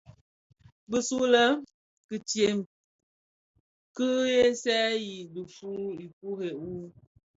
Bisulè 0.89 1.43
kitsen 2.07 2.57
ki 3.95 4.07
seeseeyèn 4.61 5.29
dhifuu 5.33 5.85
ikure 6.05 6.49
wu. 6.61 6.73